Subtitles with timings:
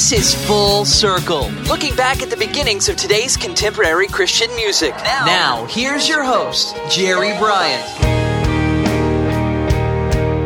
[0.00, 4.94] This is Full Circle, looking back at the beginnings of today's contemporary Christian music.
[4.96, 7.86] Now, here's your host, Jerry Bryant.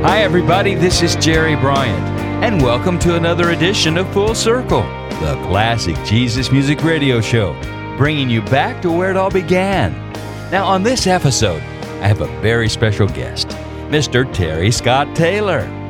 [0.04, 0.74] Hi, everybody.
[0.74, 2.04] This is Jerry Bryant,
[2.42, 4.82] and welcome to another edition of Full Circle,
[5.20, 7.52] the classic Jesus music radio show,
[7.96, 9.92] bringing you back to where it all began.
[10.50, 11.62] Now, on this episode,
[12.02, 13.50] I have a very special guest,
[13.86, 14.28] Mr.
[14.34, 15.83] Terry Scott Taylor.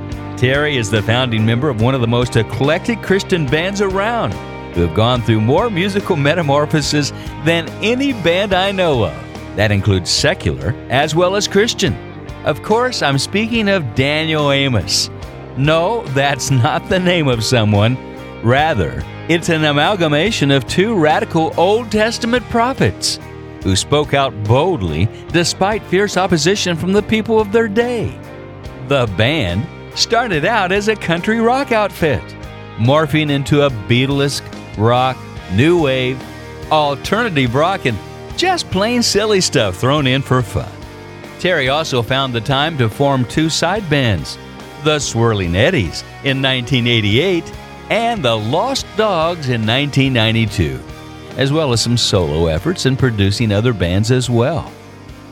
[0.44, 4.34] Terry is the founding member of one of the most eclectic Christian bands around,
[4.74, 7.12] who have gone through more musical metamorphoses
[7.46, 9.56] than any band I know of.
[9.56, 11.94] That includes secular as well as Christian.
[12.44, 15.08] Of course, I'm speaking of Daniel Amos.
[15.56, 17.96] No, that's not the name of someone.
[18.42, 23.18] Rather, it's an amalgamation of two radical Old Testament prophets
[23.62, 28.14] who spoke out boldly despite fierce opposition from the people of their day.
[28.88, 32.22] The band started out as a country rock outfit,
[32.76, 34.44] morphing into a Beatlesque
[34.76, 35.16] rock,
[35.52, 36.20] new wave,
[36.70, 37.98] alternative rock, and
[38.36, 40.70] just plain silly stuff thrown in for fun.
[41.38, 44.38] Terry also found the time to form two side bands,
[44.82, 47.52] the Swirling Eddies in 1988
[47.90, 50.80] and the Lost Dogs in 1992,
[51.36, 54.72] as well as some solo efforts in producing other bands as well.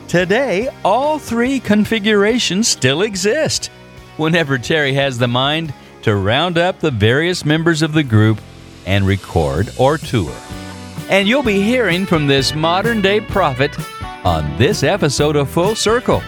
[0.07, 3.71] Today, all three configurations still exist.
[4.17, 8.39] Whenever Terry has the mind to round up the various members of the group
[8.85, 10.35] and record or tour.
[11.09, 13.77] And you'll be hearing from this modern day prophet
[14.25, 16.21] on this episode of Full Circle.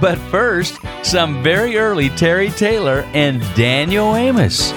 [0.00, 4.72] But first, some very early Terry Taylor and Daniel Amos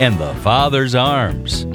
[0.00, 1.66] and the Father's Arms.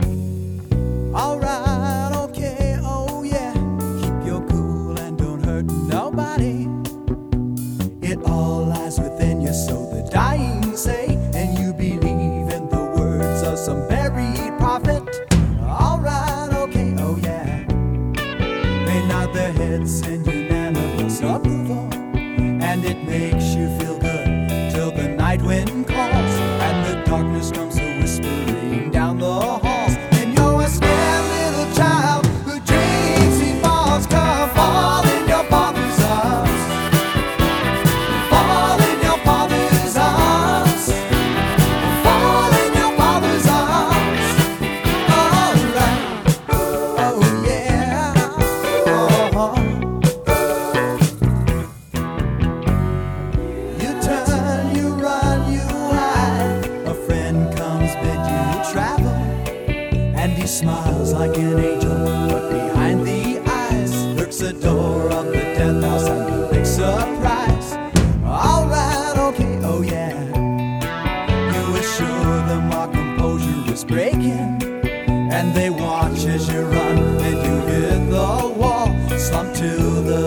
[79.35, 79.67] Slump to
[80.03, 80.24] the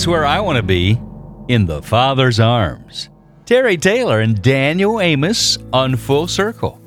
[0.00, 0.98] That's where I want to be,
[1.48, 3.10] in the Father's arms.
[3.44, 6.80] Terry Taylor and Daniel Amos on Full Circle.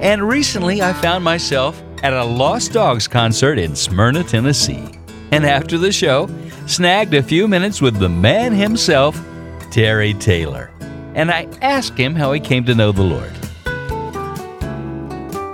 [0.00, 4.98] And recently I found myself at a Lost Dogs concert in Smyrna, Tennessee.
[5.32, 6.30] And after the show,
[6.66, 9.22] snagged a few minutes with the man himself,
[9.70, 10.72] Terry Taylor.
[11.14, 13.32] And I asked him how he came to know the Lord.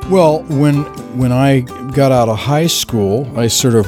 [0.08, 0.84] Well, when
[1.18, 1.62] when I
[1.96, 3.86] got out of high school, I sort of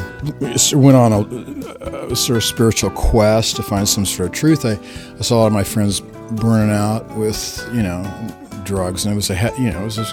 [0.72, 4.64] went on a, a, sort of spiritual quest to find some sort of truth.
[4.64, 4.78] I,
[5.18, 8.02] I saw a lot of my friends burning out with you know
[8.64, 10.04] drugs, and it was a you know it was a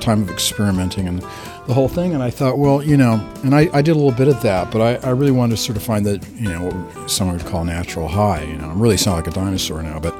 [0.00, 1.20] time of experimenting and
[1.66, 2.14] the whole thing.
[2.14, 4.70] And I thought, well, you know, and I, I did a little bit of that,
[4.70, 7.44] but I, I really wanted to sort of find that you know what someone would
[7.44, 8.42] call natural high.
[8.44, 10.14] You know, I'm really sound like a dinosaur now, but.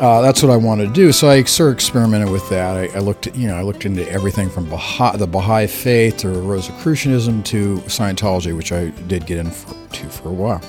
[0.00, 1.12] Uh, that's what I wanted to do.
[1.12, 2.74] So I sort of experimented with that.
[2.74, 6.28] I, I looked, at, you know, I looked into everything from the Baha'i faith to
[6.28, 9.74] Rosicrucianism to Scientology, which I did get into for,
[10.08, 10.62] for a while.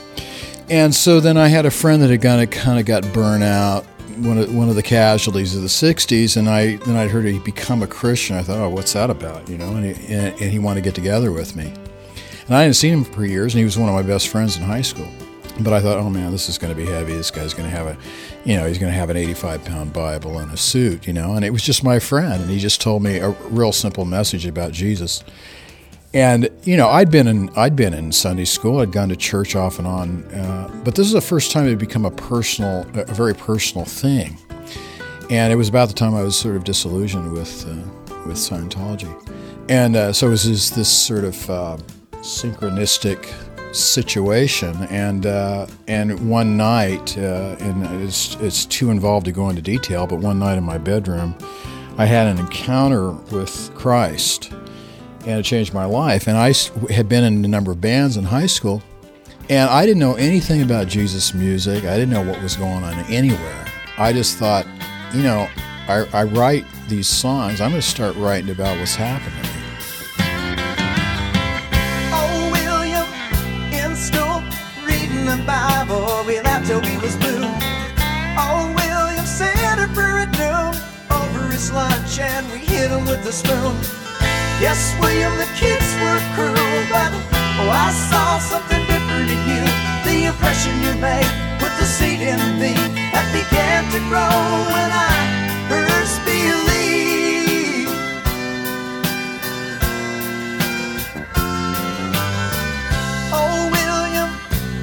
[0.70, 3.44] And so then I had a friend that had kind of kind of got burned
[3.44, 3.86] out
[4.18, 7.40] one of one of the casualties of the '60s, and I then I heard he
[7.40, 8.38] become a Christian.
[8.38, 9.50] I thought, oh, what's that about?
[9.50, 11.74] You know, and he, and, and he wanted to get together with me,
[12.48, 14.56] and I hadn't seen him for years, and he was one of my best friends
[14.58, 15.10] in high school.
[15.60, 17.14] But I thought, oh man, this is going to be heavy.
[17.14, 17.98] This guy's going to have a,
[18.46, 21.34] you know, he's going to have an 85 pound Bible and a suit, you know.
[21.34, 24.46] And it was just my friend, and he just told me a real simple message
[24.46, 25.24] about Jesus.
[26.14, 28.80] And you know, I'd been in I'd been in Sunday school.
[28.80, 31.70] I'd gone to church off and on, uh, but this is the first time it
[31.70, 34.38] had become a personal, a very personal thing.
[35.30, 37.76] And it was about the time I was sort of disillusioned with uh,
[38.26, 39.10] with Scientology,
[39.70, 41.78] and uh, so it was this, this sort of uh,
[42.22, 43.34] synchronistic
[43.72, 44.76] situation.
[44.90, 50.08] And uh, and one night, uh, and it's it's too involved to go into detail,
[50.08, 51.36] but one night in my bedroom,
[51.98, 54.54] I had an encounter with Christ
[55.26, 56.28] and it changed my life.
[56.28, 56.54] And I
[56.92, 58.82] had been in a number of bands in high school,
[59.50, 61.84] and I didn't know anything about Jesus music.
[61.84, 63.66] I didn't know what was going on anywhere.
[63.98, 64.66] I just thought,
[65.14, 65.48] you know,
[65.88, 67.62] I, I write these songs.
[67.62, 69.61] I'm going to start writing about what's happening.
[82.92, 83.76] Hit with the spoon.
[84.60, 87.12] Yes, William, the kids were cruel, but
[87.60, 89.64] oh, I saw something different in you.
[90.06, 91.30] The impression you made
[91.60, 92.74] put the seed in me
[93.14, 94.36] that began to grow
[94.76, 95.14] when I
[95.70, 97.92] first believed.
[103.34, 104.30] Oh, William,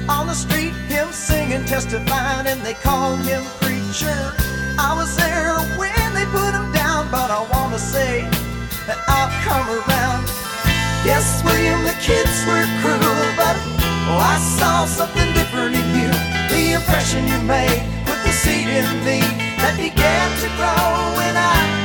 [0.09, 4.33] on the street, him singing, testifying, and they called him preacher.
[4.77, 5.49] I was there
[11.19, 13.57] Yes, William, the kids were cruel, but
[14.07, 16.07] oh, I saw something different in you.
[16.47, 19.19] The impression you made put the seed in me
[19.59, 21.78] that began to grow when I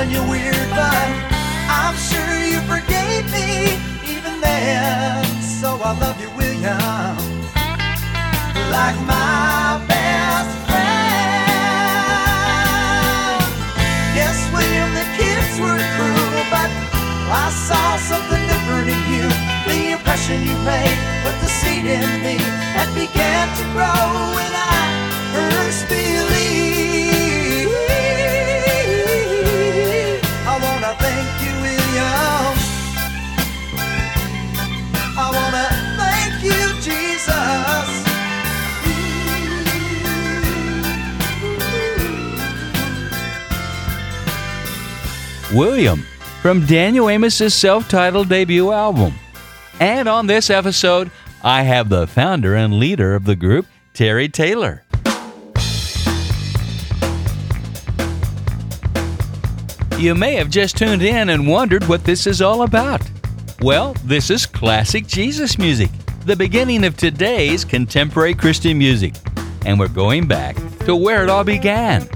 [0.00, 1.08] calling you weird, but
[1.68, 3.76] I'm sure you forgave me
[4.08, 5.24] even then.
[5.42, 7.16] So I love you, William
[8.70, 11.02] like my best friend.
[14.14, 16.70] Yes, William, the kids were cruel, but
[17.34, 19.26] I saw something different in you.
[19.66, 22.38] The impression you made put the seed in me
[22.78, 24.06] and began to grow
[24.38, 24.80] when I
[25.34, 27.29] first believed.
[45.52, 46.04] William
[46.42, 49.14] from Daniel Amos's self titled debut album.
[49.80, 51.10] And on this episode,
[51.42, 54.84] I have the founder and leader of the group, Terry Taylor.
[59.98, 63.02] You may have just tuned in and wondered what this is all about.
[63.60, 65.90] Well, this is classic Jesus music,
[66.24, 69.14] the beginning of today's contemporary Christian music.
[69.66, 72.08] And we're going back to where it all began.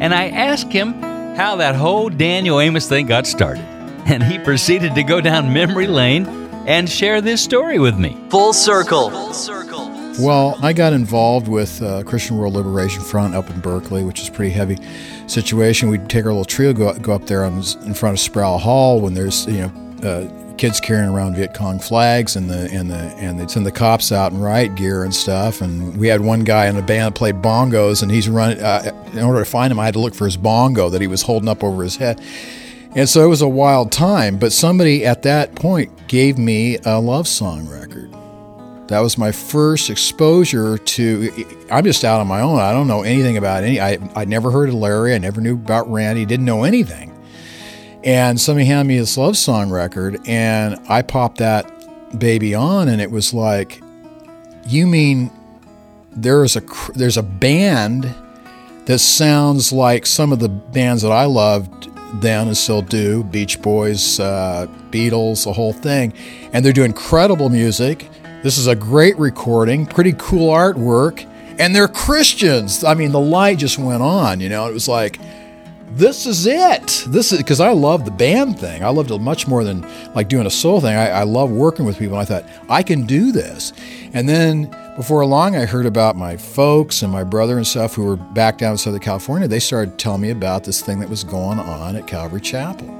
[0.00, 0.92] And I asked him
[1.36, 3.64] how that whole Daniel Amos thing got started.
[4.04, 6.26] And he proceeded to go down memory lane
[6.66, 8.18] and share this story with me.
[8.28, 9.08] Full circle.
[9.08, 9.93] Full circle.
[10.20, 14.28] Well, I got involved with uh, Christian World Liberation Front up in Berkeley, which is
[14.28, 14.78] a pretty heavy
[15.26, 15.88] situation.
[15.88, 17.54] We'd take our little trio, go, go up there on,
[17.84, 19.72] in front of Sproul Hall when there's, you know,
[20.04, 23.72] uh, kids carrying around Viet Cong flags and the and the and they'd send the
[23.72, 25.60] cops out in riot gear and stuff.
[25.60, 28.62] And we had one guy in a band that played bongos, and he's running.
[28.62, 31.08] Uh, in order to find him, I had to look for his bongo that he
[31.08, 32.20] was holding up over his head.
[32.94, 34.38] And so it was a wild time.
[34.38, 38.14] But somebody at that point gave me a love song record.
[38.88, 41.66] That was my first exposure to.
[41.70, 42.60] I'm just out on my own.
[42.60, 43.80] I don't know anything about any.
[43.80, 45.14] I I never heard of Larry.
[45.14, 46.26] I never knew about Randy.
[46.26, 47.10] Didn't know anything.
[48.04, 51.70] And somebody handed me this love song record, and I popped that
[52.18, 53.82] baby on, and it was like,
[54.66, 55.30] you mean
[56.12, 56.62] there is a
[56.94, 58.14] there's a band
[58.84, 61.88] that sounds like some of the bands that I loved
[62.20, 66.12] then and still do, Beach Boys, uh, Beatles, the whole thing,
[66.52, 68.08] and they're doing incredible music.
[68.44, 71.26] This is a great recording, pretty cool artwork,
[71.58, 72.84] and they're Christians.
[72.84, 74.38] I mean, the light just went on.
[74.38, 75.18] You know, it was like
[75.92, 77.04] this is it.
[77.06, 78.84] This is because I love the band thing.
[78.84, 79.80] I loved it much more than
[80.14, 80.94] like doing a soul thing.
[80.94, 82.18] I, I love working with people.
[82.18, 83.72] I thought I can do this.
[84.12, 88.04] And then before long, I heard about my folks and my brother and stuff who
[88.04, 89.48] were back down in Southern California.
[89.48, 92.90] They started telling me about this thing that was going on at Calvary Chapel.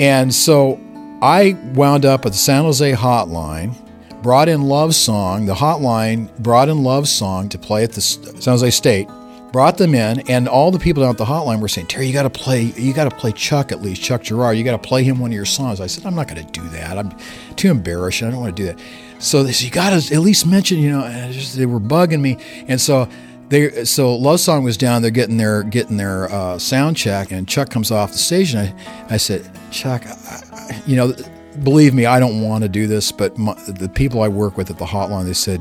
[0.00, 0.80] And so
[1.20, 3.74] I wound up at the San Jose hotline,
[4.22, 5.46] brought in Love Song.
[5.46, 9.08] The hotline brought in Love Song to play at the San Jose State
[9.52, 12.12] brought them in, and all the people down at the hotline were saying, "Terry, you
[12.12, 14.56] got to play, you got to play Chuck at least, Chuck Girard.
[14.56, 16.52] You got to play him one of your songs." I said, "I'm not going to
[16.52, 16.98] do that.
[16.98, 17.14] I'm
[17.56, 18.22] too embarrassed.
[18.22, 18.78] I don't want to do that."
[19.18, 22.20] So they said, "You got to at least mention, you know." Just, they were bugging
[22.20, 23.08] me, and so
[23.48, 27.48] they, so Love Song was down there getting their getting their uh, sound check, and
[27.48, 31.14] Chuck comes off the stage, and I, I said, "Chuck, I, you know."
[31.62, 34.70] Believe me, I don't want to do this, but my, the people I work with
[34.70, 35.60] at the hotline, they said,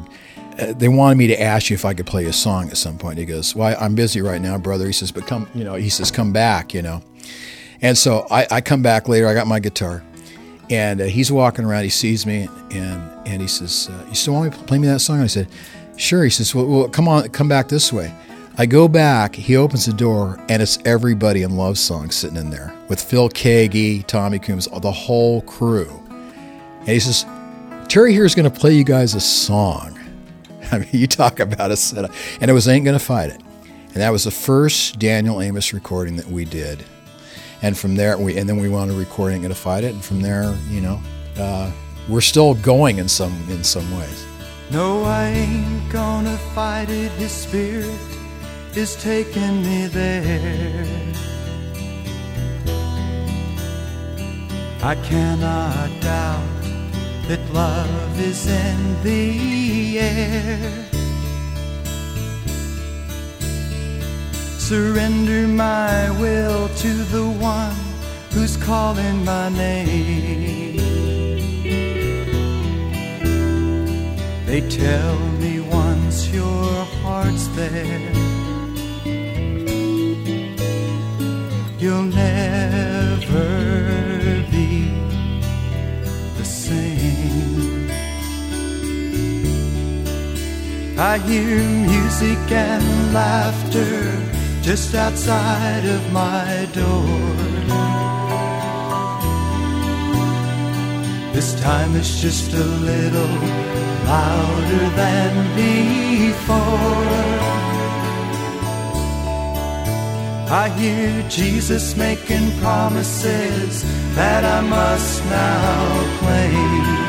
[0.60, 2.98] uh, they wanted me to ask you if I could play a song at some
[2.98, 3.20] point.
[3.20, 5.90] He goes, "Well, I'm busy right now, brother." He says, "But come, you know," he
[5.90, 7.04] says, "Come back," you know.
[7.82, 9.28] And so I, I come back later.
[9.28, 10.04] I got my guitar,
[10.70, 11.84] and uh, he's walking around.
[11.84, 14.88] He sees me, and and he says, uh, "You still want me to play me
[14.88, 15.48] that song?" I said,
[15.96, 18.12] "Sure." He says, "Well, well, come on, come back this way."
[18.60, 19.36] I go back.
[19.36, 23.30] He opens the door, and it's everybody in Love Song sitting in there with Phil
[23.30, 25.88] Keaggy, Tommy Coomes, the whole crew.
[26.80, 27.24] And he says,
[27.88, 30.00] "Terry here is going to play you guys a song."
[30.72, 32.12] I mean, you talk about a setup.
[32.42, 33.42] And it was Ain't Gonna Fight It.
[33.94, 36.84] And that was the first Daniel Amos recording that we did.
[37.62, 39.94] And from there, we and then we wound up recording Gonna Fight It.
[39.94, 41.00] And from there, you know,
[41.38, 41.72] uh,
[42.10, 44.26] we're still going in some in some ways.
[44.72, 47.12] No, I ain't gonna fight it.
[47.12, 48.00] His spirit
[48.78, 50.86] is taking me there.
[54.84, 56.62] I cannot doubt
[57.28, 60.86] that love is in the air.
[64.60, 67.76] Surrender my will to the one
[68.32, 70.78] who's calling my name.
[74.46, 78.27] They tell me once your heart's there,
[81.80, 83.48] you'll never
[84.52, 84.90] be
[86.38, 87.90] the same.
[90.98, 94.28] I hear music and laughter
[94.64, 97.48] just outside of my door.
[101.34, 103.36] This time it's just a little
[104.06, 107.37] louder than before.
[110.50, 113.84] I hear Jesus making promises
[114.16, 117.08] that I must now claim.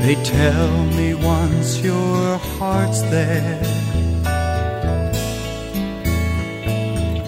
[0.00, 3.62] They tell me once your heart's there,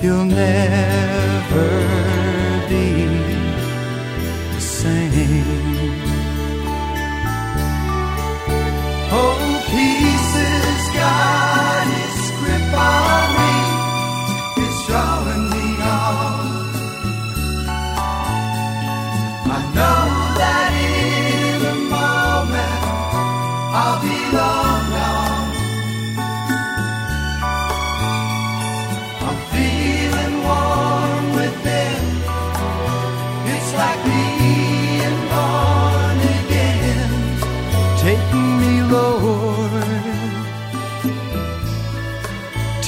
[0.02, 1.68] you'll never
[2.70, 3.04] be
[4.54, 5.59] the same.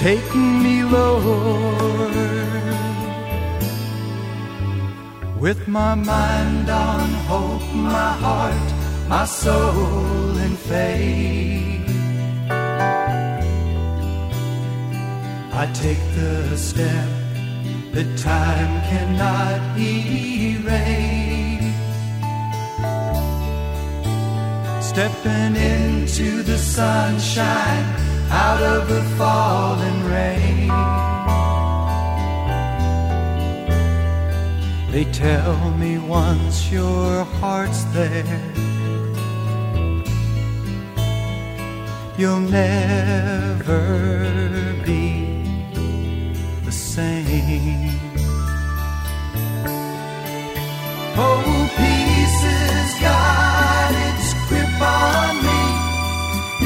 [0.02, 2.12] Take me, Lord.
[5.38, 8.68] With my mind on hope, my heart,
[9.09, 11.88] my soul in faith.
[15.62, 17.08] I take the step
[17.93, 20.82] that time cannot erase.
[24.84, 30.68] Stepping into the sunshine out of the falling rain.
[34.90, 38.42] They tell me once your heart's there,
[42.18, 43.82] you'll never
[44.86, 45.06] be
[46.64, 48.00] the same.
[51.25, 55.62] Oh, pieces got its grip on me,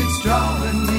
[0.01, 0.96] it's drawing me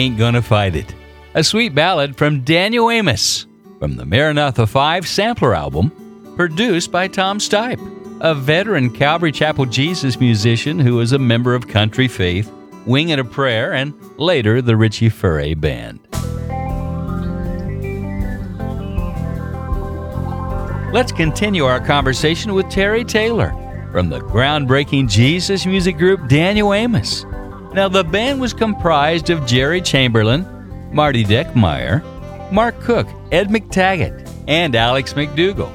[0.00, 0.94] Ain't Gonna Fight It.
[1.34, 3.46] A sweet ballad from Daniel Amos
[3.78, 5.90] from the Maranatha 5 sampler album,
[6.36, 7.78] produced by Tom Stipe,
[8.22, 12.50] a veteran Calvary Chapel Jesus musician who was a member of Country Faith,
[12.86, 16.00] Wing and a Prayer, and later the Richie Furay Band.
[20.94, 23.50] Let's continue our conversation with Terry Taylor
[23.92, 27.26] from the groundbreaking Jesus music group Daniel Amos.
[27.72, 30.44] Now, the band was comprised of Jerry Chamberlain,
[30.92, 32.02] Marty Dieckmeyer,
[32.50, 35.72] Mark Cook, Ed McTaggart, and Alex MacDougall.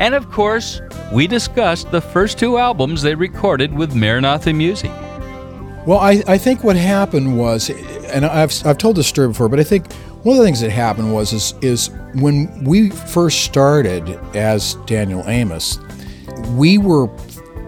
[0.00, 0.80] And of course,
[1.12, 4.90] we discussed the first two albums they recorded with Maranatha Music.
[5.86, 9.60] Well, I, I think what happened was, and I've, I've told this story before, but
[9.60, 9.92] I think
[10.24, 15.22] one of the things that happened was is, is when we first started as Daniel
[15.28, 15.78] Amos,
[16.56, 17.06] we were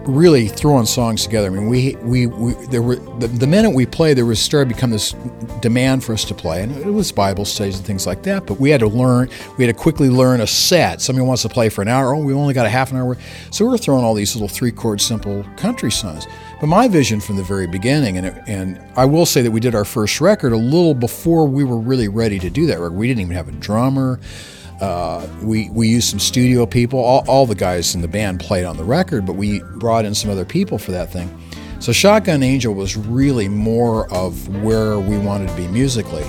[0.05, 1.47] really throwing songs together.
[1.47, 4.69] I mean, we we, we there were the, the minute we played, there was started
[4.69, 5.13] to become this
[5.61, 8.45] demand for us to play, and it was Bible studies and things like that.
[8.45, 11.01] But we had to learn, we had to quickly learn a set.
[11.01, 12.13] Somebody wants to play for an hour.
[12.13, 13.17] Oh, we only got a half an hour.
[13.51, 16.27] So we were throwing all these little three chord simple country songs.
[16.59, 19.59] But my vision from the very beginning, and it, and I will say that we
[19.59, 22.95] did our first record a little before we were really ready to do that record.
[22.97, 24.19] We didn't even have a drummer.
[24.81, 26.99] Uh, we we used some studio people.
[26.99, 30.15] All, all the guys in the band played on the record, but we brought in
[30.15, 31.29] some other people for that thing.
[31.79, 36.25] So Shotgun Angel was really more of where we wanted to be musically.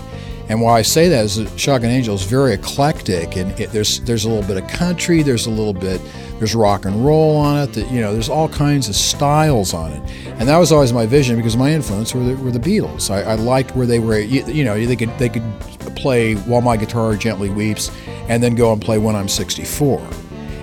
[0.48, 4.00] And why I say that is that Shotgun Angel is very eclectic, and it, there's
[4.00, 6.00] there's a little bit of country, there's a little bit
[6.38, 7.72] there's rock and roll on it.
[7.72, 11.06] That you know, there's all kinds of styles on it, and that was always my
[11.06, 13.10] vision because my influence were the, were the Beatles.
[13.10, 14.18] I, I liked where they were.
[14.18, 15.44] You, you know, they could they could
[16.02, 17.90] play While My Guitar Gently Weeps,
[18.28, 20.06] and then go and play When I'm 64,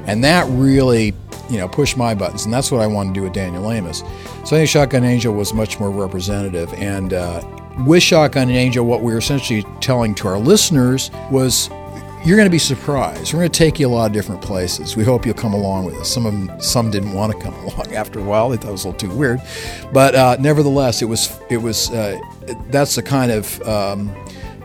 [0.06, 1.14] and that really
[1.50, 4.00] you know pushed my buttons, and that's what I wanted to do with Daniel Amos.
[4.00, 7.42] So I think Shotgun Angel was much more representative, and uh,
[7.86, 11.70] with Shotgun Angel, what we were essentially telling to our listeners was
[12.26, 13.34] you're going to be surprised.
[13.34, 14.98] We're going to take you a lot of different places.
[14.98, 16.10] We hope you'll come along with us.
[16.10, 18.50] Some of them, some didn't want to come along after a while.
[18.50, 19.42] They thought it was a little too weird,
[19.94, 22.20] but uh, nevertheless, it was it was uh,
[22.70, 24.14] that's the kind of um,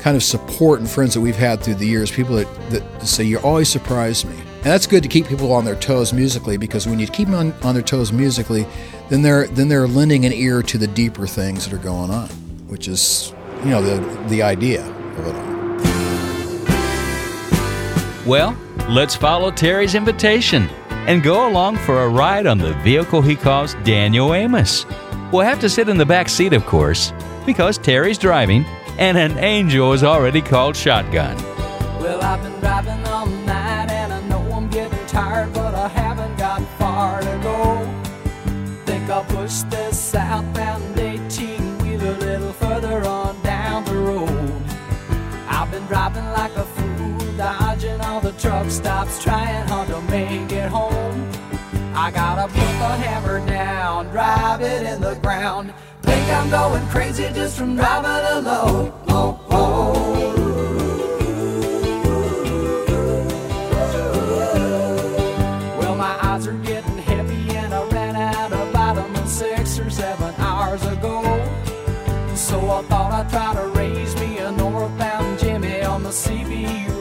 [0.05, 2.11] kind of support and friends that we've had through the years.
[2.11, 5.65] People that, that say you always surprise me, and that's good to keep people on
[5.65, 8.67] their toes musically because when you keep them on, on their toes musically,
[9.09, 12.29] then they're then they're lending an ear to the deeper things that are going on,
[12.69, 15.55] which is you know the the idea of it all.
[18.27, 18.55] Well,
[18.91, 20.69] let's follow Terry's invitation
[21.07, 24.85] and go along for a ride on the vehicle he calls Daniel Amos.
[25.33, 27.15] We'll have to sit in the back seat, of course,
[27.47, 28.67] because Terry's driving
[28.99, 31.37] and an angel is already called shotgun.
[32.01, 36.37] Well, I've been driving all night and I know I'm getting tired, but I haven't
[36.37, 38.83] got far to go.
[38.85, 44.63] Think I'll push this southbound 18 wheel a little further on down the road.
[45.49, 50.53] I've been driving like a fool, dodging all the truck stops, trying hard to make
[50.53, 51.31] it home.
[51.97, 55.73] I gotta put the hammer down, drive it in the ground.
[56.05, 58.93] Think I'm going crazy just from driving alone.
[59.09, 59.93] Oh, oh.
[65.79, 70.35] Well, my eyes are getting heavy and I ran out of vitamin six or seven
[70.39, 71.23] hours ago.
[72.35, 76.94] So I thought I'd try to raise me a northbound Jimmy on the CBU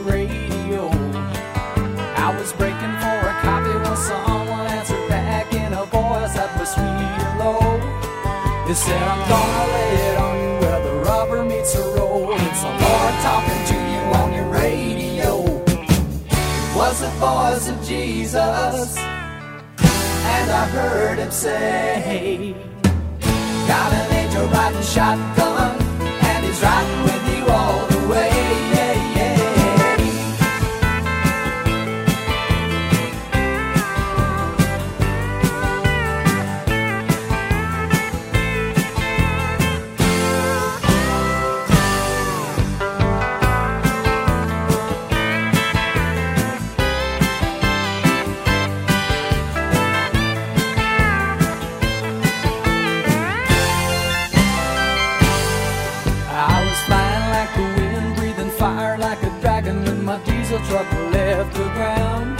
[8.74, 12.34] Said, I'm gonna lay it on you where the rubber meets the road.
[12.40, 15.62] It's the Lord talking to you on your radio.
[15.64, 22.56] It was the voice of Jesus, and I heard him say,
[23.68, 27.93] Got an angel riding shotgun, and he's riding with you all
[60.54, 62.38] diesel truck left the ground.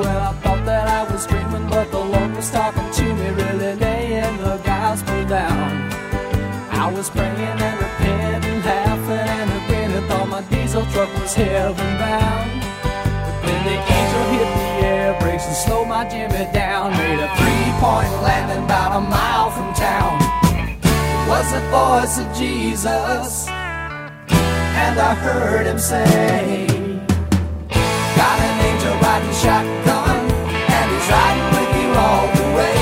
[0.00, 3.74] Well, I thought that I was dreaming, but the Lord was talking to me, really
[3.76, 5.92] laying the gospel down.
[6.70, 12.50] I was praying and repenting, laughing and agreeing, thought my diesel truck was heaven bound.
[13.22, 17.28] But then the angel hit the air brakes and slowed my Jimmy down, made a
[17.36, 20.16] three-point landing about a mile from town
[21.28, 23.48] was the voice of Jesus.
[24.28, 26.75] And I heard him say,
[28.86, 30.30] Got riding shotgun,
[30.76, 32.76] and he's riding with you all the way.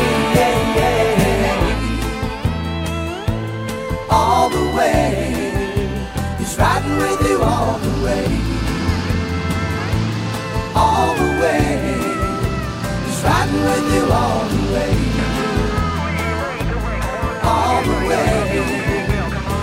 [4.11, 5.09] All the way.
[6.38, 8.27] He's riding with you all the way.
[10.75, 11.64] All the way.
[13.07, 15.14] He's riding with you all the way
[17.47, 18.64] all the way.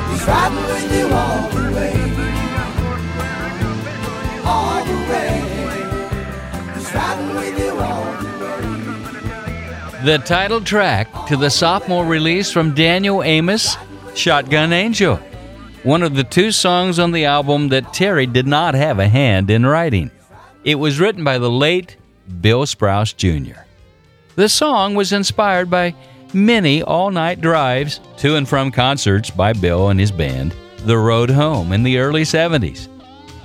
[0.10, 2.01] He's riding with you all the way.
[10.04, 13.78] The title track to the sophomore release from Daniel Amos,
[14.16, 15.18] Shotgun Angel,
[15.84, 19.52] one of the two songs on the album that Terry did not have a hand
[19.52, 20.10] in writing.
[20.64, 21.98] It was written by the late
[22.42, 23.62] Bill Sprouse Jr.
[24.36, 25.94] The song was inspired by
[26.34, 31.30] many all night drives to and from concerts by Bill and his band, The Road
[31.30, 32.88] Home, in the early 70s.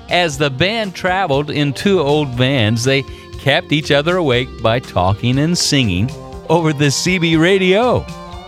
[0.09, 3.03] As the band traveled in two old vans, they
[3.47, 6.11] kept each other awake by talking and singing
[6.49, 8.01] over the CB radio.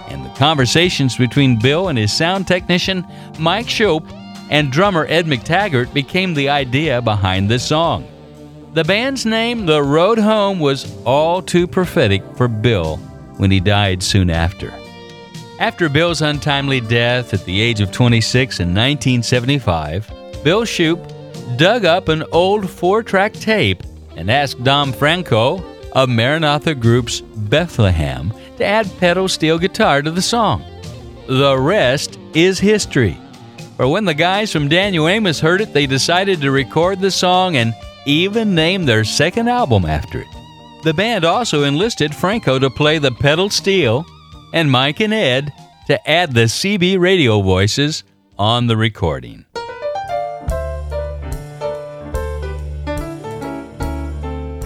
[0.09, 3.07] And the conversations between Bill and his sound technician,
[3.39, 4.03] Mike Shope,
[4.51, 8.09] and drummer Ed McTaggart became the idea behind the song.
[8.75, 12.97] The band's name, The Road Home, was all too prophetic for Bill
[13.37, 14.75] when he died soon after.
[15.61, 20.99] After Bill's untimely death at the age of 26 in 1975, Bill Shoop
[21.57, 23.85] dug up an old four track tape
[24.19, 30.21] and asked Dom Franco of Maranatha Group's Bethlehem to add pedal steel guitar to the
[30.21, 30.63] song.
[31.29, 33.17] The rest is history.
[33.77, 37.57] For when the guys from Daniel Amos heard it, they decided to record the song
[37.57, 37.73] and
[38.07, 40.27] even name their second album after it.
[40.83, 44.05] The band also enlisted Franco to play the pedal steel
[44.53, 45.53] and Mike and Ed
[45.87, 48.03] to add the CB radio voices
[48.37, 49.45] on the recording.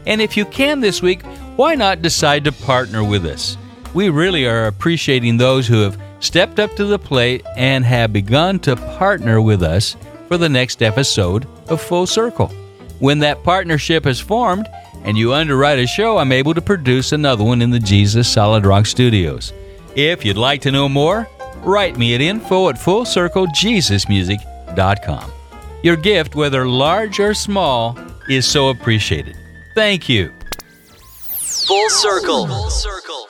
[0.06, 1.22] And if you can this week,
[1.56, 3.56] why not decide to partner with us?
[3.94, 8.58] We really are appreciating those who have stepped up to the plate and have begun
[8.60, 9.96] to partner with us
[10.28, 12.48] for the next episode of Full Circle.
[13.00, 14.66] When that partnership is formed
[15.04, 18.64] and you underwrite a show, I'm able to produce another one in the Jesus Solid
[18.64, 19.52] Rock Studios.
[19.94, 21.28] If you'd like to know more,
[21.58, 25.32] write me at info at fullcirclejesusmusic.com.
[25.82, 29.36] Your gift, whether large or small, is so appreciated.
[29.74, 30.32] Thank you.
[31.66, 32.46] Full Circle.
[32.46, 33.26] Full Circle.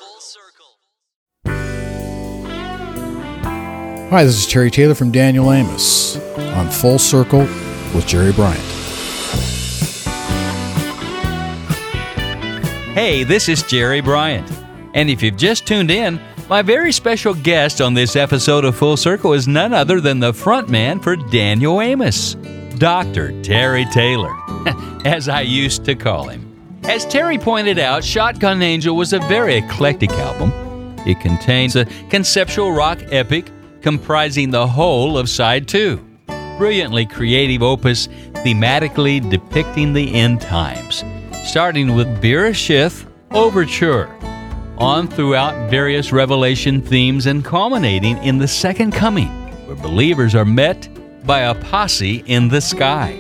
[4.11, 6.17] Hi, this is Terry Taylor from Daniel Amos
[6.55, 7.41] on Full Circle
[7.95, 8.61] with Jerry Bryant.
[12.95, 14.47] Hey, this is Jerry Bryant.
[14.93, 16.21] And if you've just tuned in,
[16.53, 20.33] my very special guest on this episode of Full Circle is none other than the
[20.33, 22.35] frontman for Daniel Amos,
[22.77, 23.41] Dr.
[23.41, 24.35] Terry Taylor,
[25.07, 26.79] as I used to call him.
[26.85, 30.53] As Terry pointed out, Shotgun Angel was a very eclectic album.
[31.07, 33.47] It contains a conceptual rock epic
[33.81, 36.07] comprising the whole of side two.
[36.59, 38.09] Brilliantly creative opus
[38.45, 41.03] thematically depicting the end times,
[41.45, 44.15] starting with Bereshith Overture,
[44.79, 49.29] on throughout various Revelation themes and culminating in the second coming,
[49.67, 50.89] where believers are met
[51.25, 53.11] by a posse in the sky.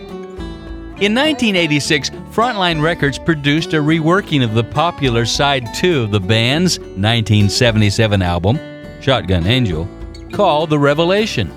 [1.00, 6.78] In 1986, Frontline Records produced a reworking of the popular side 2 of the band's
[6.78, 8.58] 1977 album,
[9.00, 9.88] Shotgun Angel,
[10.32, 11.52] called The Revelation.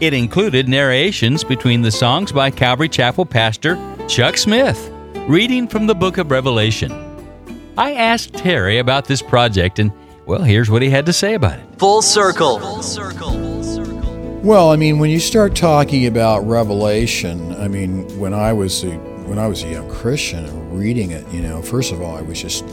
[0.00, 4.90] It included narrations between the songs by Calvary Chapel pastor Chuck Smith,
[5.28, 7.13] reading from the book of Revelation.
[7.76, 9.90] I asked Terry about this project, and
[10.26, 11.64] well, here's what he had to say about it.
[11.78, 12.60] Full Circle.
[12.60, 13.30] Full Circle.
[13.30, 14.40] Full Circle.
[14.42, 18.90] Well, I mean, when you start talking about Revelation, I mean, when I was a,
[19.26, 22.22] when I was a young Christian and reading it, you know, first of all, I
[22.22, 22.64] was just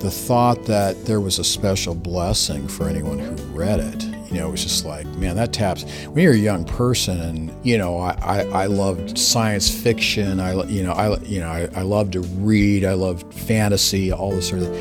[0.00, 4.04] the thought that there was a special blessing for anyone who read it.
[4.30, 5.82] You know, it was just like, man, that taps.
[6.06, 10.38] When you're a young person, and you know, I, I, I loved science fiction.
[10.38, 12.84] I, you know, I, you know, I, I loved to read.
[12.84, 14.74] I loved fantasy, all this sort of.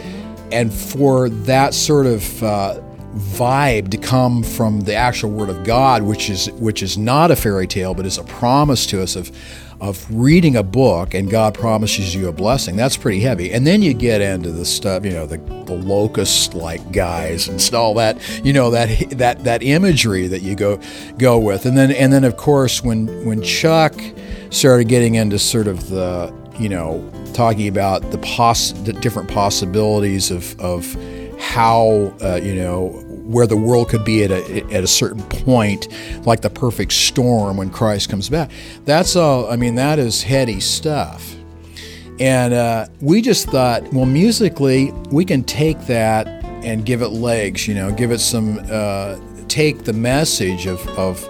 [0.51, 2.81] And for that sort of uh,
[3.15, 7.35] vibe to come from the actual Word of God, which is which is not a
[7.35, 9.31] fairy tale, but is a promise to us of
[9.81, 12.75] of reading a book and God promises you a blessing.
[12.75, 13.53] That's pretty heavy.
[13.53, 17.73] And then you get into the stuff, you know, the, the locust like guys and
[17.73, 20.79] all that, you know, that that that imagery that you go
[21.17, 21.65] go with.
[21.65, 23.99] And then and then of course when when Chuck
[24.49, 30.29] started getting into sort of the, you know, talking about the poss the different possibilities
[30.29, 30.93] of of
[31.39, 35.87] how uh, you know where the world could be at a, at a certain point,
[36.25, 38.49] like the perfect storm when Christ comes back.
[38.85, 41.35] That's all, I mean, that is heady stuff.
[42.19, 46.27] And uh, we just thought, well, musically, we can take that
[46.65, 51.23] and give it legs, you know, give it some, uh, take the message of, of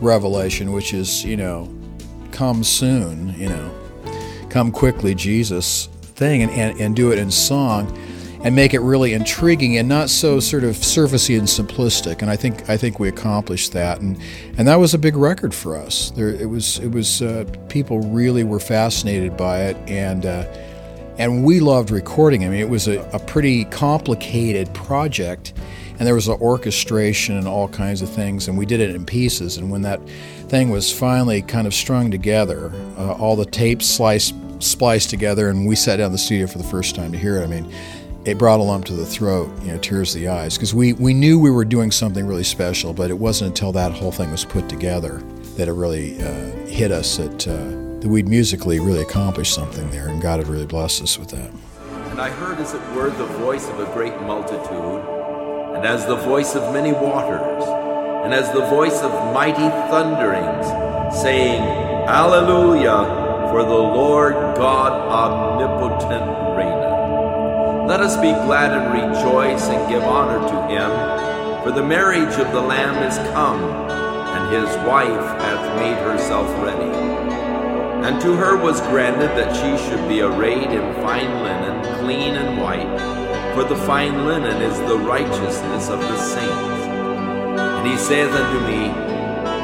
[0.00, 1.68] Revelation, which is, you know,
[2.30, 3.74] come soon, you know,
[4.50, 7.88] come quickly, Jesus thing, and, and, and do it in song
[8.42, 12.22] and make it really intriguing and not so sort of surfacey and simplistic.
[12.22, 14.18] And I think I think we accomplished that, and
[14.56, 16.10] and that was a big record for us.
[16.12, 20.46] There, it was it was uh, people really were fascinated by it, and uh,
[21.18, 22.44] and we loved recording.
[22.44, 25.52] I mean, it was a, a pretty complicated project,
[25.98, 29.04] and there was an orchestration and all kinds of things, and we did it in
[29.04, 29.58] pieces.
[29.58, 30.00] And when that
[30.48, 35.66] thing was finally kind of strung together, uh, all the tapes sliced spliced together, and
[35.66, 37.44] we sat down in the studio for the first time to hear it.
[37.44, 37.70] I mean
[38.24, 40.92] it brought a lump to the throat, you know, tears to the eyes, because we,
[40.94, 44.30] we knew we were doing something really special, but it wasn't until that whole thing
[44.30, 45.22] was put together
[45.56, 47.54] that it really uh, hit us that, uh,
[48.00, 51.50] that we'd musically really accomplished something there, and God had really blessed us with that.
[52.10, 55.02] And I heard, as it were, the voice of a great multitude,
[55.76, 57.64] and as the voice of many waters,
[58.24, 60.66] and as the voice of mighty thunderings,
[61.22, 61.62] saying,
[62.06, 66.69] Alleluia, for the Lord God omnipotent reigneth.
[67.90, 72.52] Let us be glad and rejoice and give honor to him, For the marriage of
[72.52, 76.88] the Lamb is come, and his wife hath made herself ready.
[78.06, 82.62] And to her was granted that she should be arrayed in fine linen, clean and
[82.62, 86.86] white, for the fine linen is the righteousness of the saints.
[87.58, 88.86] And he saith unto me,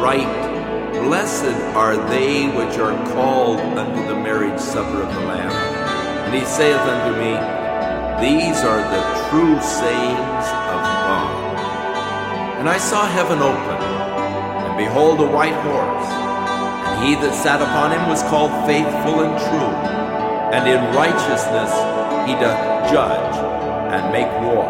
[0.02, 5.52] Write, Blessed are they which are called unto the marriage supper of the Lamb.
[6.26, 7.55] And he saith unto me,
[8.20, 11.58] These are the true sayings of God.
[12.58, 13.78] And I saw heaven open,
[14.64, 16.08] and behold a white horse,
[16.88, 19.74] and he that sat upon him was called faithful and true,
[20.56, 21.70] and in righteousness
[22.26, 23.36] he doth judge
[23.92, 24.64] and make war.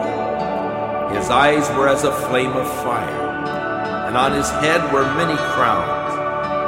[1.14, 6.06] His eyes were as a flame of fire, and on his head were many crowns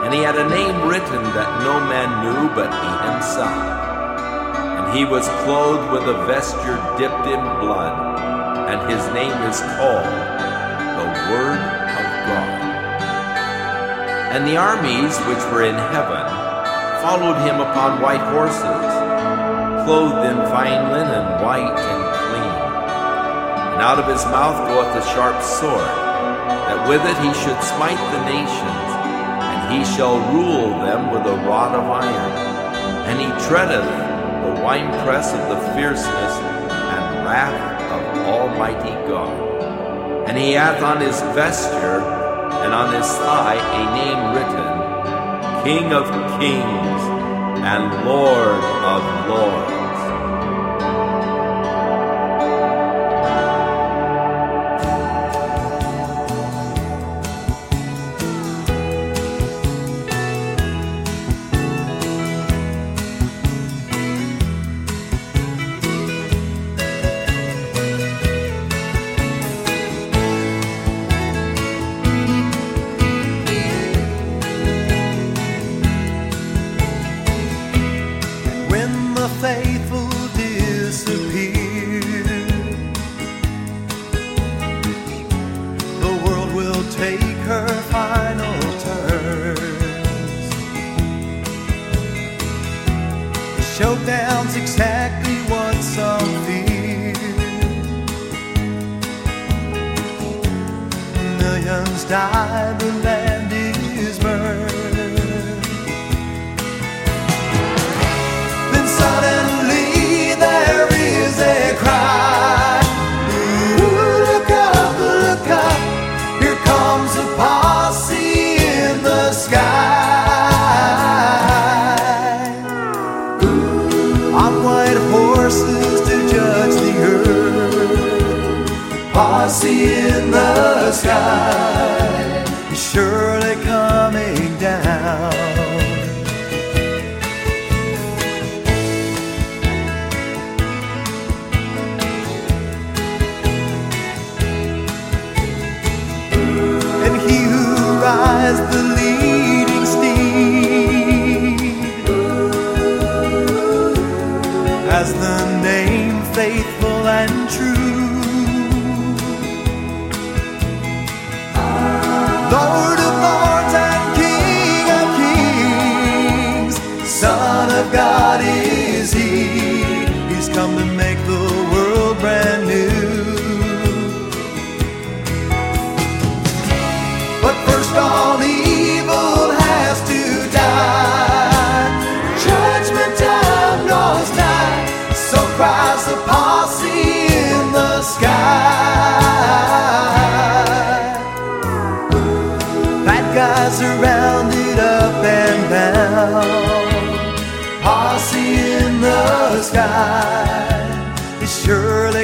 [0.05, 3.78] and he had a name written that no man knew but he himself.
[4.89, 7.93] And he was clothed with a vesture dipped in blood,
[8.73, 10.09] and his name is called
[10.97, 12.57] the Word of God.
[14.33, 16.25] And the armies which were in heaven
[17.05, 18.65] followed him upon white horses,
[19.85, 22.57] clothed in fine linen, white and clean.
[23.77, 25.85] And out of his mouth goeth a sharp sword,
[26.65, 28.89] that with it he should smite the nations
[29.45, 32.33] and he shall rule them with a rod of iron,
[33.05, 34.08] and he treadeth
[34.69, 40.29] winepress of the fierceness and wrath of Almighty God.
[40.29, 42.03] And he hath on his vesture
[42.63, 44.69] and on his thigh a name written,
[45.65, 46.05] King of
[46.39, 47.03] Kings
[47.65, 49.78] and Lord of Lords.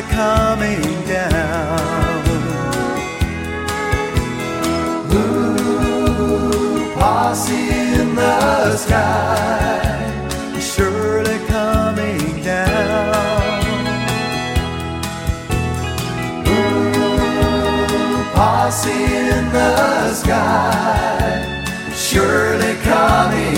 [0.04, 2.24] are coming down.
[5.12, 13.62] Ooh, posse in the sky, surely coming down.
[16.48, 23.53] Ooh, posse in the sky, surely coming.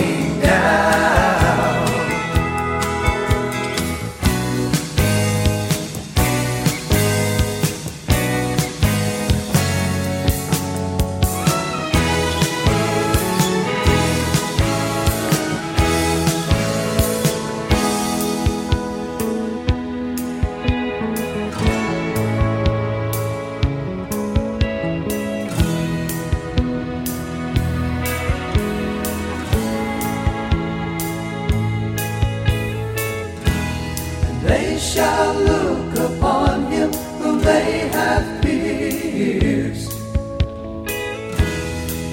[34.97, 36.91] Shall look upon him
[37.21, 39.93] whom they have pierced,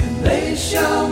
[0.04, 1.03] and they shall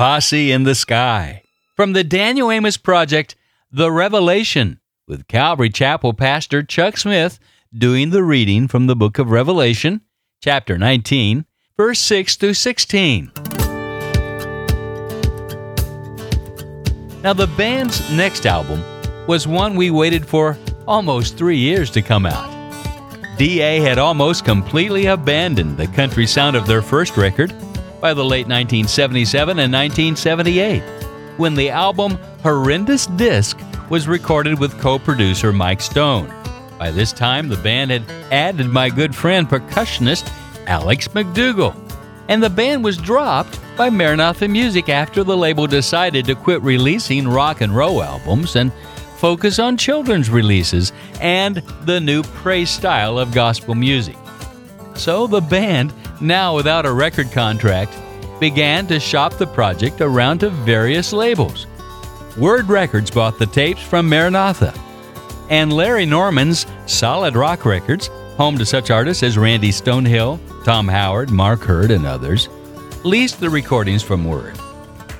[0.00, 1.42] Posse in the Sky.
[1.76, 3.36] From the Daniel Amos Project,
[3.70, 7.38] The Revelation, with Calvary Chapel pastor Chuck Smith
[7.70, 10.00] doing the reading from the book of Revelation,
[10.42, 11.44] chapter 19,
[11.76, 13.30] verse 6 through 16.
[17.22, 18.82] Now, the band's next album
[19.26, 22.48] was one we waited for almost three years to come out.
[23.36, 27.52] DA had almost completely abandoned the country sound of their first record
[28.00, 30.80] by the late 1977 and 1978,
[31.36, 33.58] when the album Horrendous Disc
[33.90, 36.32] was recorded with co producer Mike Stone.
[36.78, 40.32] By this time, the band had added my good friend percussionist
[40.66, 41.74] Alex MacDougall,
[42.28, 47.28] and the band was dropped by Maranatha Music after the label decided to quit releasing
[47.28, 48.72] rock and roll albums and
[49.16, 54.16] focus on children's releases and the new praise style of gospel music.
[54.94, 57.96] So the band now without a record contract,
[58.40, 61.66] began to shop the project around to various labels.
[62.36, 64.74] Word Records bought the tapes from Maranatha,
[65.50, 68.06] and Larry Norman's Solid Rock Records,
[68.36, 72.48] home to such artists as Randy Stonehill, Tom Howard, Mark Heard, and others,
[73.04, 74.58] leased the recordings from Word.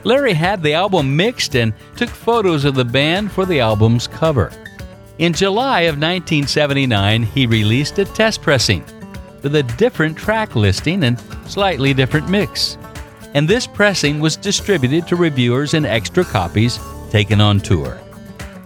[0.05, 4.51] Larry had the album mixed and took photos of the band for the album's cover.
[5.19, 8.83] In July of 1979, he released a test pressing
[9.43, 12.77] with a different track listing and slightly different mix.
[13.35, 16.79] And this pressing was distributed to reviewers in extra copies
[17.11, 18.01] taken on tour.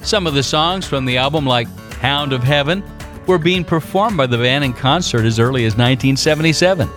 [0.03, 2.83] Some of the songs from the album, like Hound of Heaven,
[3.27, 6.89] were being performed by the band in concert as early as 1977.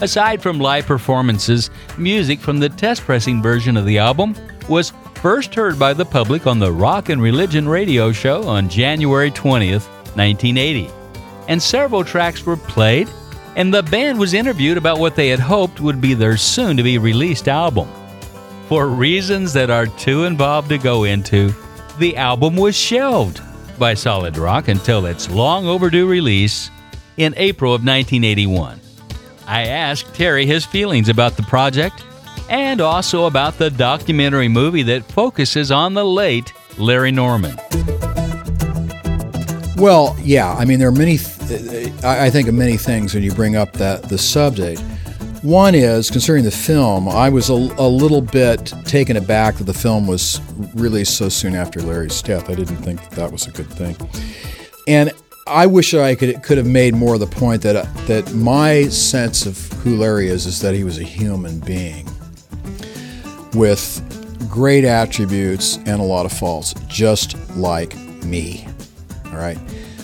[0.00, 4.34] Aside from live performances, music from the test pressing version of the album
[4.68, 9.30] was first heard by the public on the Rock and Religion radio show on January
[9.30, 9.86] 20th,
[10.16, 10.99] 1980
[11.50, 13.10] and several tracks were played,
[13.56, 16.82] and the band was interviewed about what they had hoped would be their soon to
[16.84, 17.88] be released album.
[18.68, 21.52] For reasons that are too involved to go into,
[21.98, 23.40] the album was shelved
[23.80, 26.70] by Solid Rock until its long overdue release
[27.16, 28.80] in April of 1981.
[29.48, 32.04] I asked Terry his feelings about the project
[32.48, 37.56] and also about the documentary movie that focuses on the late Larry Norman.
[39.80, 40.52] Well, yeah.
[40.52, 41.18] I mean, there are many.
[42.04, 44.80] I think of many things when you bring up that the subject.
[45.42, 47.08] One is concerning the film.
[47.08, 50.38] I was a, a, little bit taken aback that the film was
[50.74, 52.50] released so soon after Larry's death.
[52.50, 53.96] I didn't think that, that was a good thing,
[54.86, 55.10] and
[55.46, 59.46] I wish I could could have made more of the point that that my sense
[59.46, 62.06] of who Larry is is that he was a human being
[63.54, 64.06] with
[64.50, 68.66] great attributes and a lot of faults, just like me.
[69.26, 69.58] All right.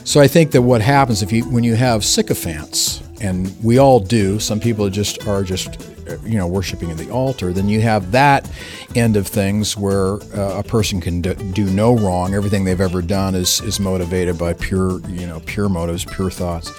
[0.07, 3.99] So I think that what happens if you when you have sycophants, and we all
[3.99, 5.85] do, some people just are just
[6.23, 7.53] you know worshiping at the altar.
[7.53, 8.49] Then you have that
[8.95, 12.35] end of things where uh, a person can do, do no wrong.
[12.35, 16.71] Everything they've ever done is is motivated by pure you know pure motives, pure thoughts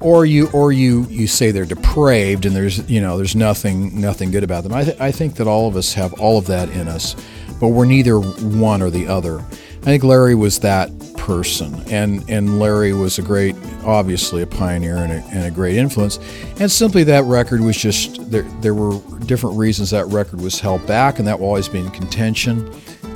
[0.00, 4.30] or you or you you say they're depraved and there's you know there's nothing nothing
[4.30, 4.74] good about them.
[4.74, 7.16] I, th- I think that all of us have all of that in us,
[7.58, 9.42] but we're neither one or the other.
[9.80, 13.54] I think Larry was that person, and and Larry was a great,
[13.84, 16.18] obviously a pioneer and a, and a great influence.
[16.60, 18.42] And simply that record was just there.
[18.60, 21.90] There were different reasons that record was held back, and that will always be in
[21.90, 22.70] contention.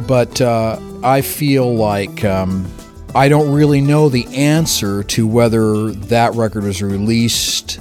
[0.07, 2.25] But uh, I feel like.
[2.25, 2.71] Um,
[3.15, 7.79] I don't really know the answer to whether that record was released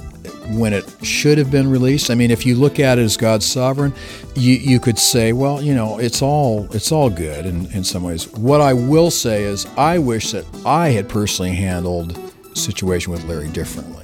[0.48, 2.10] when it should have been released.
[2.10, 3.92] I mean, if you look at it as God's sovereign,
[4.34, 8.02] you, you could say, well, you know, it's all it's all good in, in some
[8.02, 8.28] ways.
[8.32, 12.18] What I will say is I wish that I had personally handled
[12.54, 14.02] situation with Larry differently.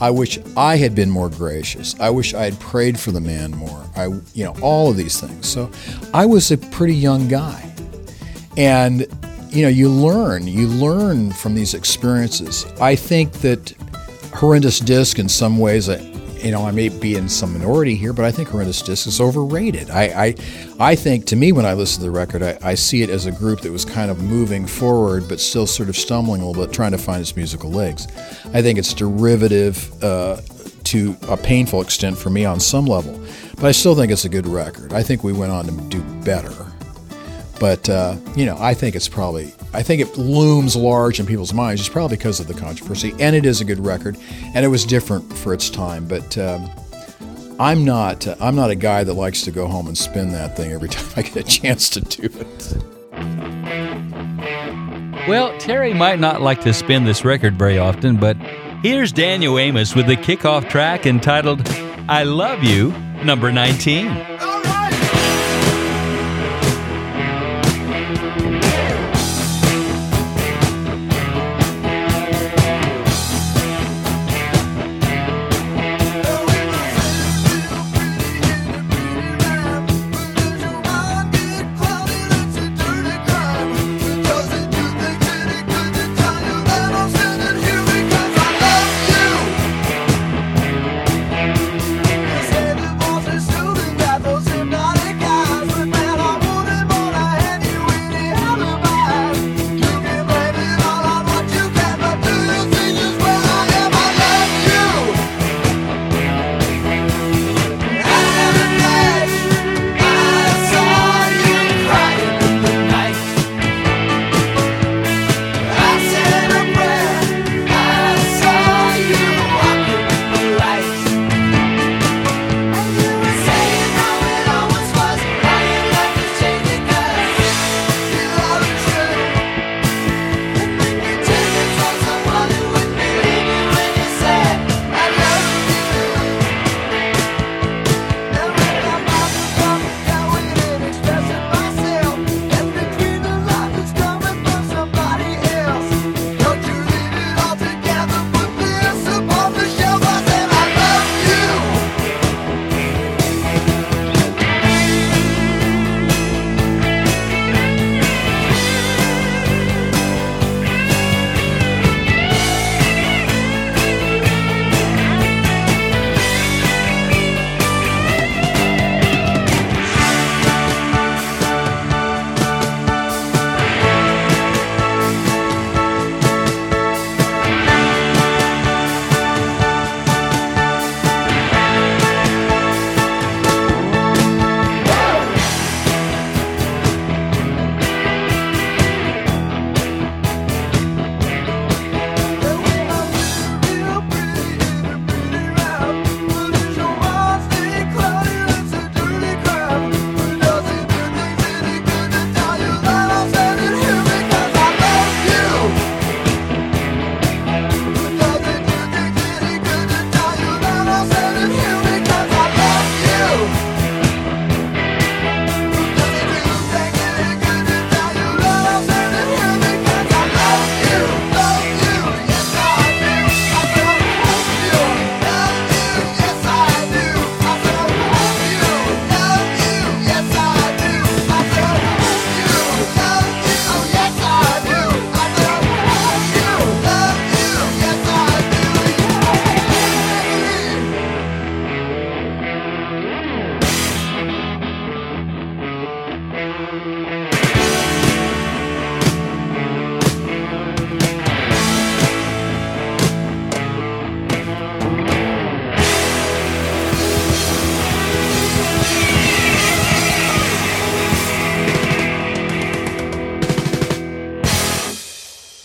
[0.00, 1.98] I wish I had been more gracious.
[2.00, 3.84] I wish I had prayed for the man more.
[3.96, 5.46] I you know, all of these things.
[5.46, 5.70] So
[6.12, 7.72] I was a pretty young guy.
[8.56, 9.06] And
[9.50, 12.66] you know, you learn, you learn from these experiences.
[12.80, 13.72] I think that
[14.34, 15.88] horrendous disc in some ways.
[15.88, 15.98] I,
[16.44, 19.20] you know, I may be in some minority here, but I think horrendous disc is
[19.20, 19.88] overrated.
[19.90, 20.34] I, I,
[20.78, 23.24] I think to me when I listen to the record, I, I see it as
[23.24, 26.66] a group that was kind of moving forward, but still sort of stumbling a little
[26.66, 28.06] bit, trying to find its musical legs.
[28.52, 30.42] I think it's derivative uh,
[30.84, 33.18] to a painful extent for me on some level,
[33.56, 34.92] but I still think it's a good record.
[34.92, 36.52] I think we went on to do better.
[37.58, 41.52] But uh, you know, I think it's probably I think it looms large in people's
[41.52, 44.16] minds just probably because of the controversy, and it is a good record,
[44.54, 46.06] and it was different for its time.
[46.06, 46.70] But um,
[47.58, 50.56] I'm not uh, I'm not a guy that likes to go home and spin that
[50.56, 52.76] thing every time I get a chance to do it.
[55.28, 58.36] Well, Terry might not like to spin this record very often, but
[58.82, 61.66] here's Daniel Amos with the kickoff track entitled
[62.08, 62.90] I Love You,
[63.24, 64.33] number 19.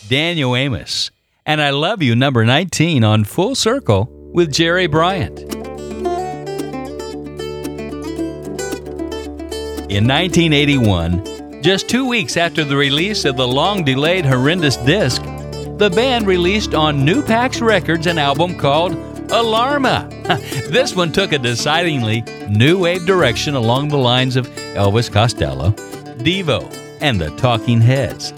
[0.10, 1.12] Daniel Amos.
[1.46, 5.40] And I Love You, number 19 on Full Circle with Jerry Bryant.
[9.92, 15.22] In 1981, just two weeks after the release of the long delayed Horrendous disc,
[15.78, 18.94] the band released on New Pax Records an album called
[19.30, 20.10] Alarma.
[20.72, 25.70] this one took a decidedly new wave direction along the lines of Elvis Costello,
[26.24, 26.68] Devo,
[27.00, 28.34] and the Talking Heads.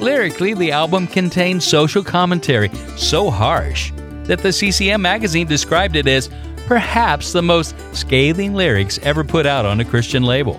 [0.00, 3.92] Lyrically, the album contains social commentary so harsh
[4.24, 6.30] that the CCM magazine described it as
[6.66, 10.54] perhaps the most scathing lyrics ever put out on a Christian label.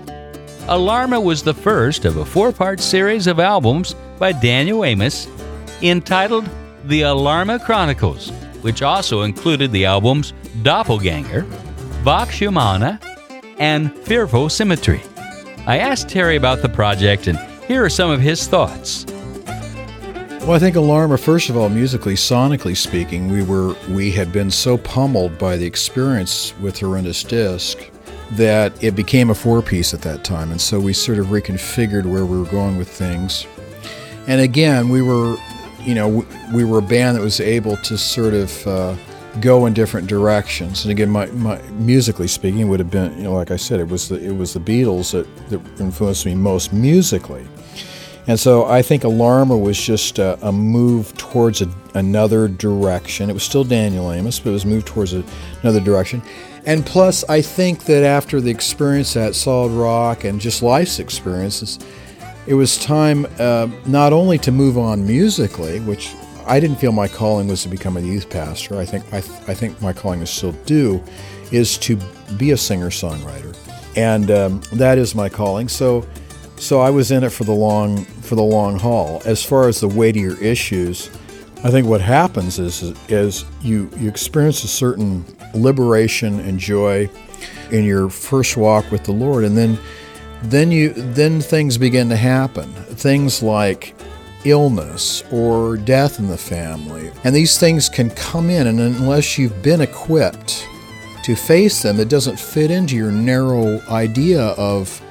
[0.67, 5.27] Alarma was the first of a four part series of albums by Daniel Amos
[5.81, 6.47] entitled
[6.85, 8.29] The Alarma Chronicles,
[8.61, 11.41] which also included the albums Doppelganger,
[12.03, 12.99] Vox Humana,
[13.57, 15.01] and Fearful Symmetry.
[15.65, 19.05] I asked Terry about the project, and here are some of his thoughts.
[20.41, 24.49] Well, I think Alarma, first of all, musically, sonically speaking, we were we had been
[24.49, 27.77] so pummeled by the experience with Horrendous Disc
[28.31, 32.07] that it became a four piece at that time, and so we sort of reconfigured
[32.07, 33.45] where we were going with things.
[34.25, 35.37] And again, we were,
[35.81, 38.95] you know, we were a band that was able to sort of uh,
[39.41, 40.85] go in different directions.
[40.85, 43.79] And again, my, my, musically speaking, it would have been, you know, like I said,
[43.79, 47.45] it was the it was the Beatles that, that influenced me most musically.
[48.31, 53.29] And so I think Alarma was just a, a move towards a, another direction.
[53.29, 55.21] It was still Daniel Amos, but it was moved towards a,
[55.63, 56.21] another direction.
[56.65, 61.77] And plus, I think that after the experience at Solid Rock and just life's experiences,
[62.47, 66.15] it was time uh, not only to move on musically, which
[66.45, 68.79] I didn't feel my calling was to become a youth pastor.
[68.79, 71.03] I think I, th- I think my calling is still do,
[71.51, 71.99] is to
[72.37, 73.57] be a singer songwriter,
[73.97, 75.67] and um, that is my calling.
[75.67, 76.07] So
[76.61, 79.21] so I was in it for the long for the long haul.
[79.25, 81.09] As far as the weightier issues,
[81.63, 87.09] I think what happens is is you you experience a certain liberation and joy
[87.71, 89.79] in your first walk with the Lord, and then
[90.43, 92.71] then you then things begin to happen.
[92.73, 93.95] Things like
[94.45, 99.63] illness or death in the family, and these things can come in, and unless you've
[99.63, 100.67] been equipped
[101.23, 105.01] to face them, it doesn't fit into your narrow idea of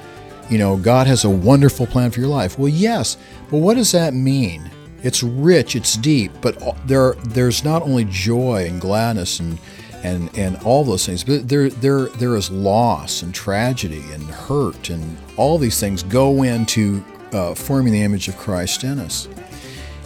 [0.51, 2.59] you know, God has a wonderful plan for your life.
[2.59, 3.15] Well, yes,
[3.49, 4.69] but what does that mean?
[5.01, 9.57] It's rich, it's deep, but there there's not only joy and gladness and
[10.03, 14.89] and and all those things, but there there there is loss and tragedy and hurt
[14.89, 19.27] and all these things go into uh, forming the image of Christ in us.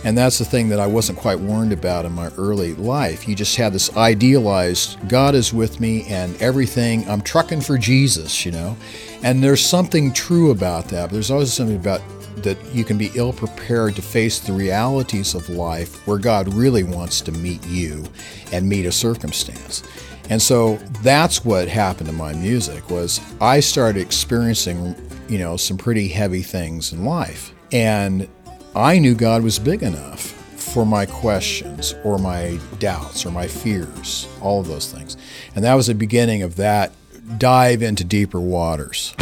[0.05, 3.27] And that's the thing that I wasn't quite warned about in my early life.
[3.27, 8.45] You just had this idealized God is with me and everything, I'm trucking for Jesus,
[8.45, 8.77] you know.
[9.23, 11.07] And there's something true about that.
[11.07, 12.03] But there's always something about
[12.43, 16.83] that you can be ill prepared to face the realities of life where God really
[16.83, 18.03] wants to meet you
[18.51, 19.81] and meet a circumstance.
[20.29, 24.95] And so that's what happened to my music was I started experiencing,
[25.27, 27.53] you know, some pretty heavy things in life.
[27.71, 28.29] And
[28.75, 34.27] I knew God was big enough for my questions or my doubts or my fears,
[34.41, 35.15] all of those things.
[35.55, 36.91] And that was the beginning of that
[37.37, 39.15] dive into deeper waters.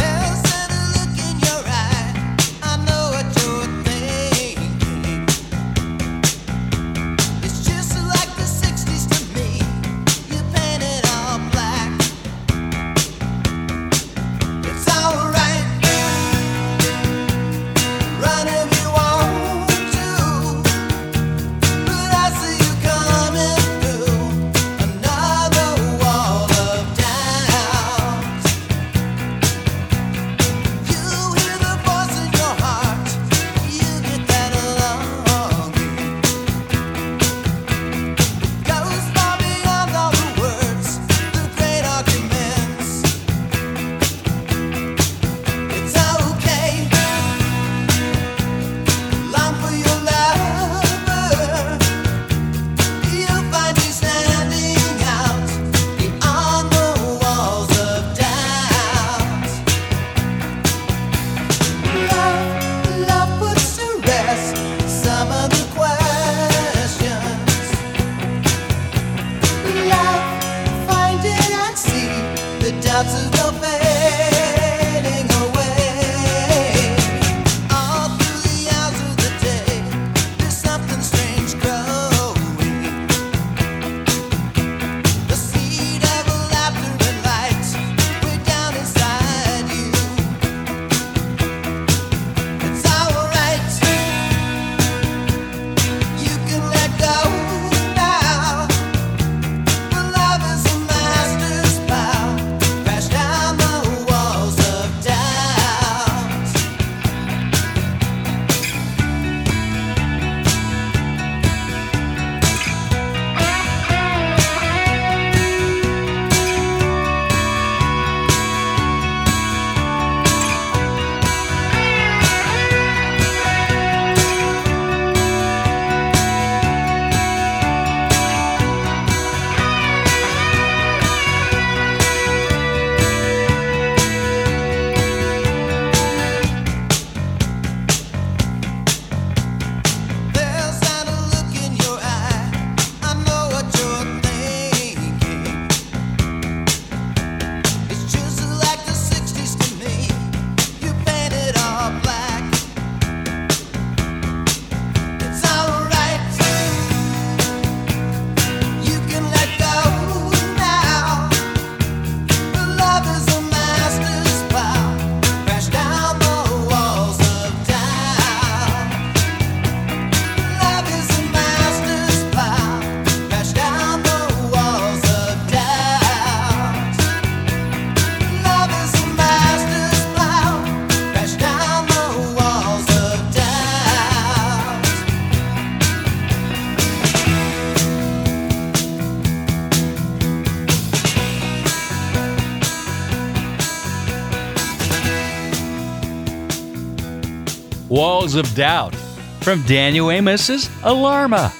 [198.35, 198.95] Of Doubt
[199.41, 201.51] from Daniel Amos's Alarma.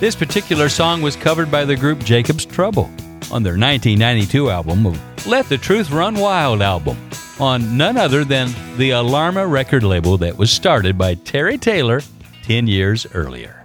[0.00, 2.84] This particular song was covered by the group Jacob's Trouble
[3.30, 6.96] on their 1992 album of Let the Truth Run Wild album
[7.38, 12.02] on none other than the Alarma record label that was started by Terry Taylor
[12.44, 13.62] 10 years earlier.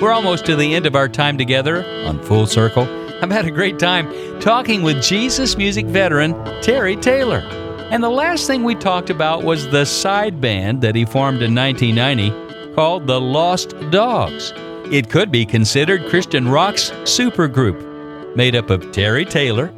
[0.00, 2.88] We're almost to the end of our time together on Full Circle.
[3.22, 7.61] I've had a great time talking with Jesus music veteran Terry Taylor.
[7.92, 11.54] And the last thing we talked about was the side band that he formed in
[11.54, 14.54] 1990 called the Lost Dogs.
[14.90, 19.68] It could be considered Christian rock's supergroup, made up of Terry Taylor,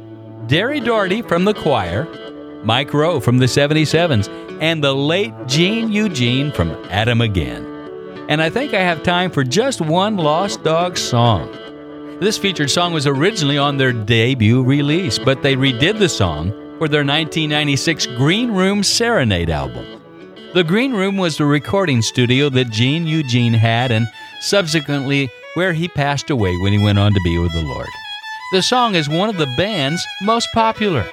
[0.47, 2.07] Derri Daugherty from the choir,
[2.63, 4.29] Mike Roe from the 77s,
[4.61, 7.65] and the late Gene Eugene from Adam Again.
[8.29, 11.51] And I think I have time for just one Lost Dogs song.
[12.21, 16.89] This featured song was originally on their debut release, but they redid the song for
[16.89, 19.85] their 1996 Green Room Serenade album.
[20.53, 24.07] The Green Room was the recording studio that Gene Eugene had and
[24.41, 27.87] subsequently where he passed away when he went on to be with the Lord.
[28.51, 31.05] The song is one of the band's most popular.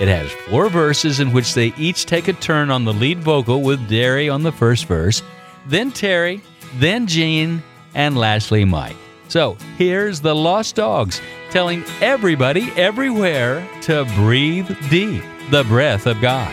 [0.00, 3.62] It has four verses in which they each take a turn on the lead vocal
[3.62, 5.22] with Derri on the first verse,
[5.66, 6.42] then Terry,
[6.74, 7.62] then Gene,
[7.94, 8.96] and lastly Mike.
[9.28, 11.20] So here's the Lost Dogs
[11.50, 16.52] telling everybody everywhere to breathe deep the breath of God.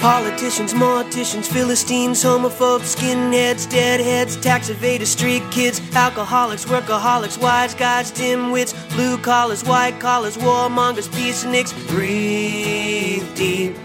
[0.00, 8.74] Politicians, morticians, Philistines, homophobes, skinheads, deadheads, tax evaders, street kids, alcoholics, workaholics, wise guys, dimwits,
[8.90, 11.72] blue collars, white collars, warmongers, peaceniks.
[11.88, 13.76] Breathe deep,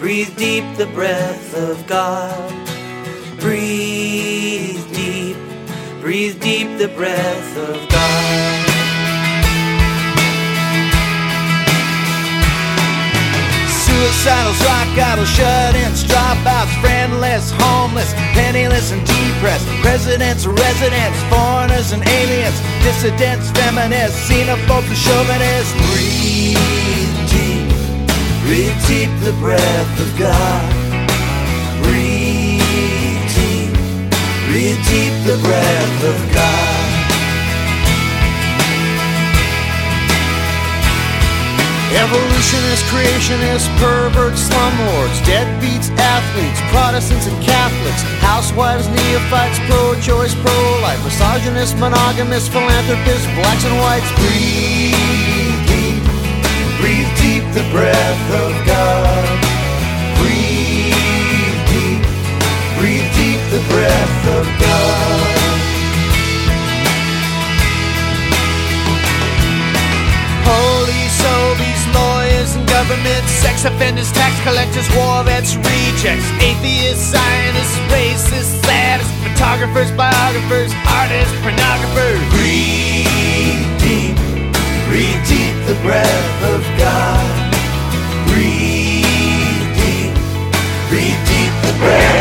[0.00, 2.50] breathe deep the breath of God.
[3.38, 4.93] Breathe
[6.04, 8.60] breathe deep the breath of God.
[13.72, 19.66] Suicidals, rock idols, shut-ins, dropouts, friendless, homeless, penniless and depressed.
[19.80, 25.72] Presidents, residents, foreigners and aliens, dissidents, feminists, xenophobes and chauvinists.
[25.88, 27.64] Breathe deep,
[28.44, 30.68] breathe deep the breath of God.
[31.82, 32.13] Breathe
[34.54, 36.86] breathe deep the breath of God.
[41.98, 52.46] Evolutionists, creationists, perverts, slumlords, deadbeats, athletes, Protestants and Catholics, housewives, neophytes, pro-choice, pro-life, misogynists, monogamists,
[52.46, 54.06] philanthropists, blacks and whites.
[54.22, 56.04] Breathe deep,
[56.78, 59.43] breathe deep the breath of God.
[63.74, 65.34] Breath of God.
[70.46, 71.18] Police,
[71.90, 79.90] lawyers and government, sex offenders, tax collectors, war vets, rejects, atheists, Zionists, racists, sadists, photographers,
[79.98, 82.22] biographers, artists, pornographers.
[82.30, 84.16] Breathe deep,
[84.86, 87.26] breathe deep the breath of God.
[88.30, 90.14] Breathe deep,
[90.90, 92.13] breathe deep the breath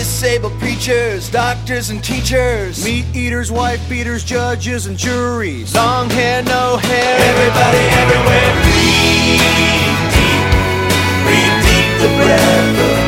[0.00, 6.78] Disabled preachers, doctors and teachers, meat eaters, wife beaters, judges and juries, long hair, no
[6.78, 8.50] hair, Everybody everywhere.
[8.64, 9.40] Breathe
[10.16, 10.46] deep,
[11.22, 12.99] breathe deep the breath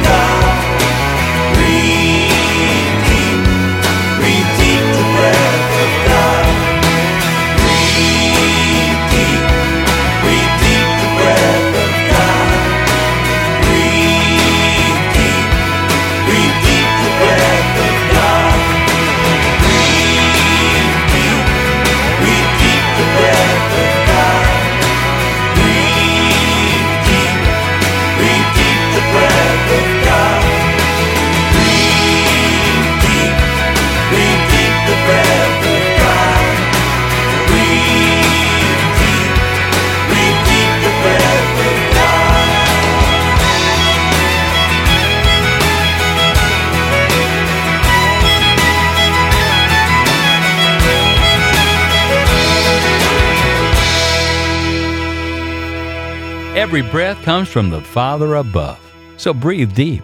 [56.73, 58.81] Every breath comes from the Father above,
[59.19, 60.03] so breathe deep.